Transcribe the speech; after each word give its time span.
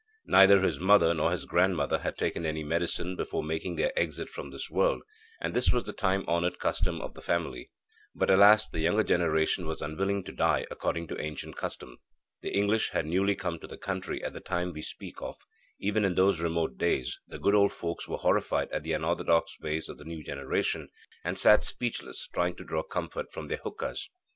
Neither 0.25 0.61
his 0.61 0.79
mother 0.79 1.13
nor 1.13 1.29
his 1.31 1.45
grandmother 1.45 1.99
had 1.99 2.17
taken 2.17 2.43
any 2.43 2.63
medicine 2.63 3.15
before 3.15 3.43
making 3.43 3.75
their 3.75 3.93
exit 3.95 4.29
from 4.29 4.49
this 4.49 4.67
world, 4.67 5.03
and 5.39 5.53
this 5.53 5.71
was 5.71 5.83
the 5.83 5.93
time 5.93 6.25
honoured 6.27 6.57
custom 6.57 6.99
of 7.01 7.13
the 7.13 7.21
family. 7.21 7.69
But, 8.15 8.31
alas, 8.31 8.67
the 8.67 8.79
younger 8.79 9.03
generation 9.03 9.67
was 9.67 9.79
unwilling 9.79 10.23
to 10.23 10.31
die 10.31 10.65
according 10.71 11.05
to 11.09 11.21
ancient 11.21 11.55
custom. 11.55 11.99
The 12.41 12.49
English 12.49 12.89
had 12.89 13.05
newly 13.05 13.35
come 13.35 13.59
to 13.59 13.67
the 13.67 13.77
country 13.77 14.23
at 14.23 14.33
the 14.33 14.39
time 14.41 14.73
we 14.73 14.81
speak 14.81 15.21
of. 15.21 15.37
Even 15.79 16.03
in 16.03 16.15
those 16.15 16.41
remote 16.41 16.79
days, 16.79 17.19
the 17.27 17.37
good 17.37 17.53
old 17.53 17.71
folks 17.71 18.07
were 18.07 18.17
horrified 18.17 18.71
at 18.71 18.81
the 18.81 18.93
unorthodox 18.93 19.59
ways 19.59 19.87
of 19.87 19.99
the 19.99 20.03
new 20.05 20.23
generation, 20.23 20.89
and 21.23 21.37
sat 21.37 21.63
speechless, 21.63 22.27
trying 22.33 22.55
to 22.55 22.63
draw 22.63 22.81
comfort 22.81 23.31
from 23.31 23.49
their 23.49 23.59
hookas. 23.63 24.09